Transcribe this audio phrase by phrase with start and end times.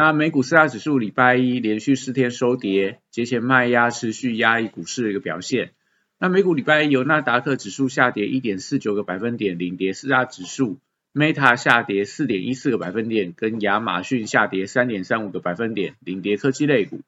[0.00, 5.72] 那美股四大指数礼拜一连续四天收跌，节前卖压持续压抑股市的一个表现。
[6.20, 10.78] 那美股礼拜一由纳达克指数下跌一点四九个百分点领跌四大指数
[11.12, 17.00] ，Meta 下跌四点一四个百分点，跟亚马逊下跌三点三五个百分点领跌科技类股。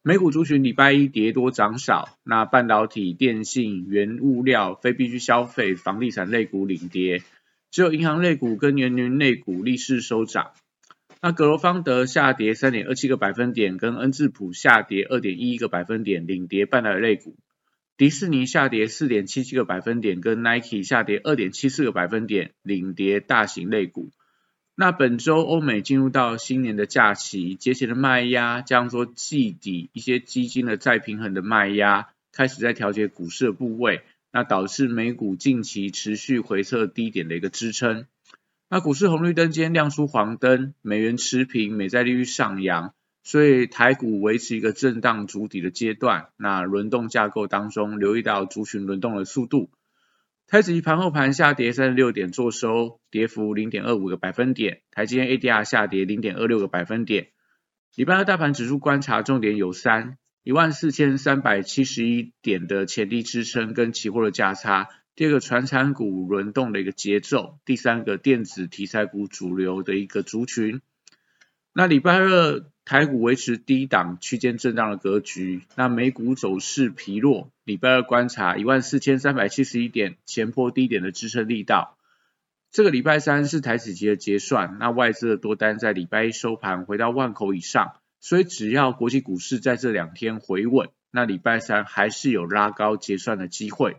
[0.00, 7.24] 美股族群礼拜一跌多涨少，那半导体、电信、原物料、非必需消费、房地产类股领跌，
[7.72, 10.52] 只有银行类股跟原云类股逆势收涨。
[11.22, 17.36] 那格罗方德下跌三点二七个百分点，跟恩智浦下跌二点一一个百分点领跌半导体类股。
[17.98, 24.10] 迪士尼下跌四点七七个百分点，跟 Nike 下跌二点七四个百分点领跌大型类股。
[24.74, 34.00] 那本周欧美进入到新年的假期，节前的卖压，加上说季底一些基金的再平衡的卖压，开始在调节股市的部位，
[34.32, 38.06] 那导致美股近期持续回测低点的一个支撑。
[38.72, 46.28] 那股市红绿灯今天亮出黄灯，美元持平，美债利率上扬，所以台股维持一个震荡主底的阶段。
[46.36, 49.72] 那轮动架构当中，留意到族群轮动的速度。
[50.46, 54.82] 台指期盘后盘下跌三十六点，做收跌幅零点二五个百分点。
[54.92, 57.30] 台积电 ADR 下跌零点二六个百分点。
[57.96, 64.84] 礼拜二大盘指数观察重点有三：一万四千三百七十一点的前低支撑跟期货的价差；
[65.16, 70.80] 第二个传产股轮动的一个节奏；第三个电子题材股主流的一个族群。
[71.72, 72.64] 那礼拜二。
[72.82, 77.52] 台股维持低档区间震荡的格局，那美股走势疲弱。
[77.62, 81.96] 礼拜二观察一万四千三百七十一点前破低点的支撑力道。
[82.72, 93.98] 这个礼拜三是台子期的结算，那外资的多单在礼拜一收盘回到万口以上，所以只要国际股市在这两天回稳，那礼拜三还是有拉高结算的机会。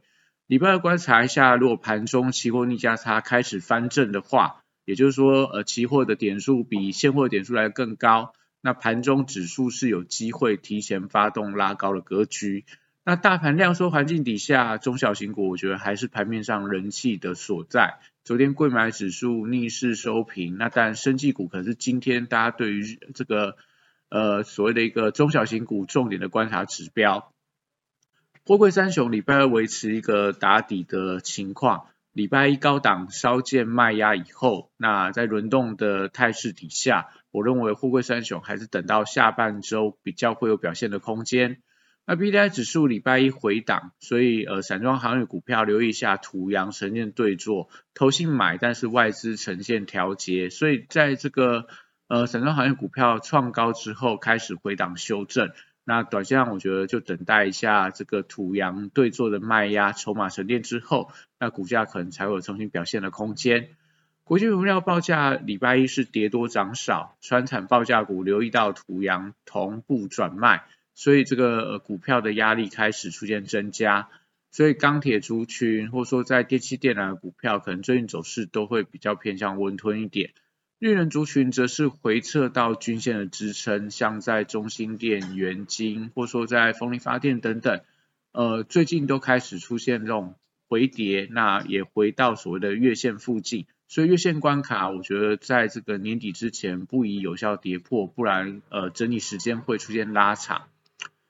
[0.51, 8.33] 礼拜二观察一下，如果盘中期货逆价差开始翻正的话，也就是说，呃，期货的点数比现货点数来的更高。
[8.59, 12.65] 那盘中指数是有机会提前发动拉高的格局。
[13.05, 17.99] 那大盘量缩环境底下，中小型股我觉得还是盘面上人气的所在。
[18.25, 23.55] 昨天贵买指数逆势收平，那当然生技股可是今天大家对于这个
[24.09, 27.31] 呃所谓的一个中小型股重点的观察指标。
[28.43, 37.09] 货柜三雄礼拜二维持一个打底的情况，礼拜一高档稍见卖压以后，那在轮动的态势底下。
[37.29, 41.61] 我认为货柜三雄还是等到下半周比较会有表现的空间。
[42.07, 51.67] 那 B D I 指数礼拜一回档，所以呃散装航运股票留意一下土洋呈现对坐，投信买，但是外资呈现调节，所以在这个
[52.07, 55.51] 呃散装航运股票创高之后开始回档修正。
[55.91, 63.67] 那短线上我觉得就等待一下这个土洋对坐的卖压筹码沉淀之后，那股价可能才会有重新表现的空间。
[64.23, 70.63] 国际原料报价礼拜一是跌多涨少，川产报价股留意到土洋同步转卖，
[70.93, 74.07] 所以这个股票的压力开始出现增加，
[74.49, 80.31] 所以钢铁族群或说在电气电缆的股票，可能最近走势都会比较偏向温吞一点。
[80.81, 87.81] 绿能族群则是回撤到均线的支撑，像在中心电、元晶，或说在风力发电等等，
[88.31, 90.33] 呃，最近都开始出现这种
[90.67, 93.67] 回跌，那也回到所谓的月线附近。
[93.87, 100.63] 所以月线关卡，我觉得在这个年底之前不宜有效跌破，不然呃整理时间会出现拉长。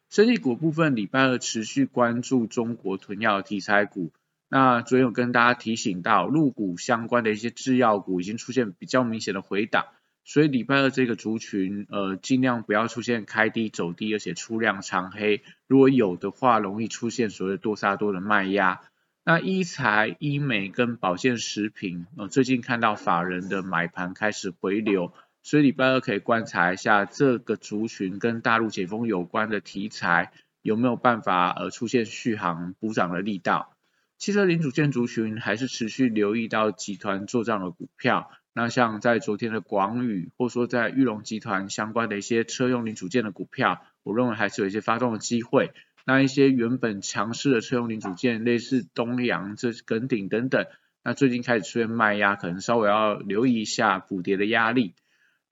[0.10, 4.14] 生技股部分，礼拜二持续关注中国囤药题材股。
[4.54, 9.86] 那昨天有跟大家提醒到，入股相关的一些制药股已经出现比较明显的回档，
[10.26, 18.82] 所以礼拜二这个族群呃尽量不要出现开低走低，而且出量长黑，如果有的话，容易出现所谓多杀多的卖压。
[19.24, 25.14] 那医材、医美跟保健食品，呃，最近看到法人的买盘开始回流，
[25.44, 33.71] 所以礼拜二可以观察一下这个族群跟大陆解封有关的题材有没有办法呃出现续航补涨的力道。
[34.22, 45.72] 汽车零组件族群还是持续留意到集团做账的股票，那像在昨天的广宇，或说在玉龙集团相关的一些车用零组件的股票，我认为还是有一些发动的机会。
[46.06, 50.68] 那一些原本强势的车用零组件，类似东阳、这耿鼎等等，
[51.04, 54.94] 那最近开始出现卖压，可能稍微要留意一下补跌的压力。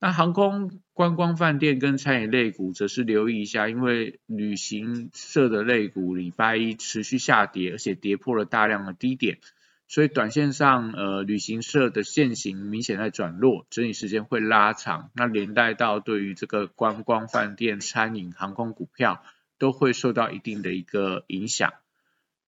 [0.01, 9.39] 那航空、观光、饭店跟餐饮类股则是留意一下，因为旅行社的类股礼拜一持续下跌，而且跌破了大量的低点，
[9.89, 19.21] 所以短线上呃旅行社的线型明显在转弱，整理时间会拉长，那连带到对于这个观光、饭店、餐饮、航空股票
[19.57, 21.73] 都会受到一定的一个影响。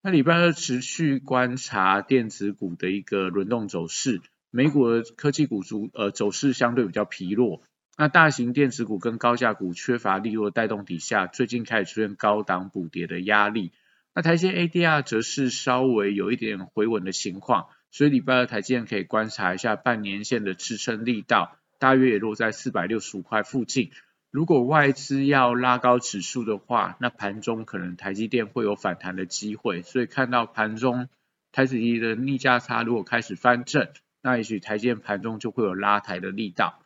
[0.01, 4.21] 那礼拜二持续观察电子股的一个轮动走势。
[4.51, 7.63] 美股的科技股主呃走势相对比较疲弱，
[7.97, 13.71] 那大型电子股跟高价股缺乏利落带动底下，最近开始出现高档补跌的压力。
[14.13, 23.91] 那台积 ADR 则是稍微有一点回稳的情况，所以礼拜二台积电可以观察一下半年线的支撑力道，大约也落在四百六十五块附近。
[24.29, 31.07] 如果外资要拉高指数的话，那盘中可能台积电会有反弹的机会，所以看到盘中
[31.53, 33.87] 台子一的逆价差如果开始翻正。
[34.21, 36.79] 那也许台积电盘中就会有拉抬的力道。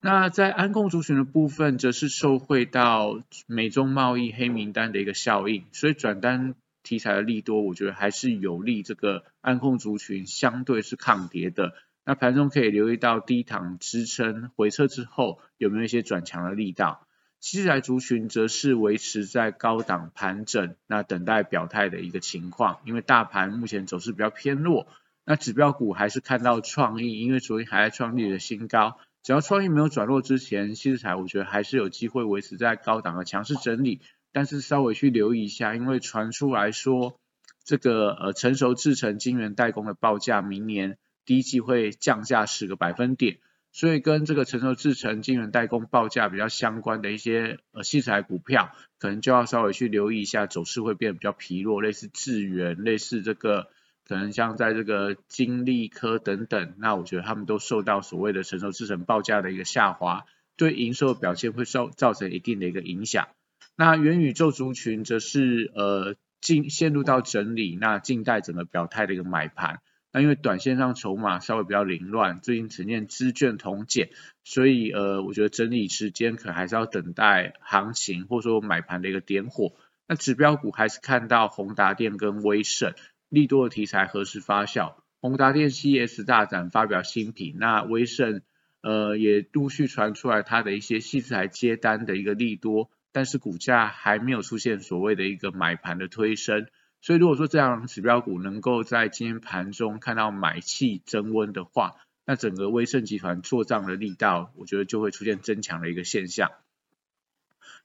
[0.00, 11.72] 那在安控族群的部分，则是受惠到美中贸易黑名单的一个效应，所以转单题材的利多，我觉得还是有利这个安控族群相对是抗跌的。
[12.04, 17.06] 那盘中可以留意到低档支撑回撤之后，有没有一些转强的力道？
[17.40, 24.86] 七材族群则是维持在高档盘整，那等待表态的一个情况，因为大盘目前走势比较偏弱。
[25.26, 37.18] 那指标股还是看到创意，因为昨天还在创立的新高，只要创意没有转弱之前，新材我觉得还是有机会维持在高档的强势整理，但是稍微去留意一下，因为传出来说
[37.64, 43.38] 这个呃成熟制成晶圆代工的报价明年第一季会降价十个百分点，
[43.72, 53.70] 所以跟这个成熟制成晶圆代工报价比较相关的一些呃细材股票，可能就要稍微去留意一下走势会变得比较疲弱，类似智源，类似这个。
[54.06, 63.28] 可能像在这个金利科等等，那我觉得他们都受到所谓的成熟制成报价的一个下滑，对营收表现会受造成一定的一个影响。
[63.76, 69.80] 那元宇宙族群则是呃进陷入到整理，那静待整个表态的一个买盘。
[70.12, 74.10] 那因为短线上筹码稍微比较凌乱，最近呈现资券同减，
[74.44, 79.72] 所以呃我觉得整理时间可能还是要等待行情或者说买盘的一个点火。
[80.06, 82.92] 那指标股还是看到宏达电跟威盛。
[83.34, 84.94] 利多的题材何时发酵？
[85.20, 88.42] 宏达电 CS 大展发表新品，那威盛
[88.80, 96.68] 呃也陆续传出来它的一些细材接单的一个利多，但是股价还没有出现所谓的一个买盘的推升，
[97.00, 106.50] 所以如果说这样指标股能够在今天盘中看到买气增温的话，那整个威盛集团做账的力道，我觉得就会出现增强的一个现象。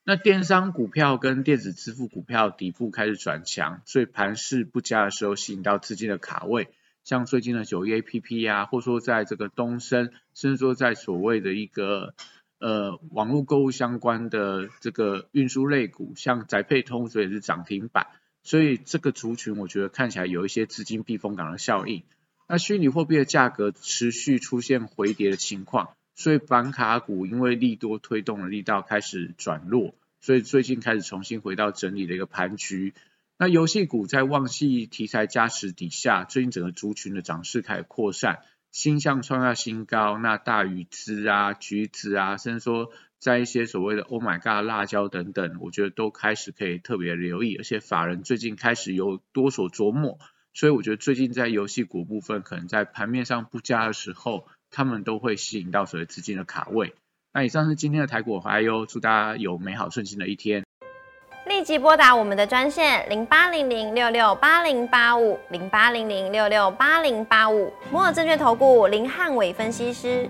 [0.06, 6.70] 那电商股票跟电子支付股票底部开始转强，所以盘势不佳的时候吸引到资金的卡位，
[7.04, 12.16] 像最近的九一 A P P 啊，或说在这个东升，甚至说在所谓的一个
[12.60, 18.08] 呃网络购物相关的这个运输类股，像宅配通，所以是涨停板，
[18.42, 22.04] 所以这个族群我觉得看起来有一些资金避风港的效应。
[22.48, 25.90] 那虚拟货币的价格持续出现回跌的情况。
[26.20, 32.94] 所以板卡股因为利多推动的力道开始转弱，所以最近开始重新回到整理的一个盘局。
[33.38, 38.40] 那游戏股在旺季题材加持底下，最近整个族群的涨势开始扩散，
[38.70, 40.18] 新向创下新高。
[40.18, 50.20] 那大鱼资啊、橘子啊，甚至说在一些所谓的 Oh my God 辣椒等等，我觉得都开始可以特别留意，而且法人最近开始有多所琢磨。
[50.54, 54.46] 所以我觉得最近在游戏股部分，可能在盘面上不佳的时候。
[54.72, 56.94] 他们都会吸引到所谓资金的卡位。
[57.34, 60.64] 那以上是今天的台股华优，祝大家有美好顺心的一天。
[61.46, 70.30] 立即拨打我们的专线零八零零六六八零八五零八零零六六八零八五摩尔证券投顾林汉伟分析师。